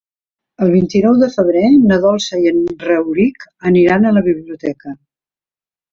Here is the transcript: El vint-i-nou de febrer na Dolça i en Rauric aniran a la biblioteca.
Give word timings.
El 0.67 0.71
vint-i-nou 0.75 1.19
de 1.23 1.27
febrer 1.35 1.61
na 1.91 1.99
Dolça 2.07 2.41
i 2.45 2.49
en 2.53 2.57
Rauric 2.87 3.45
aniran 3.73 4.09
a 4.09 4.15
la 4.17 4.25
biblioteca. 4.33 4.99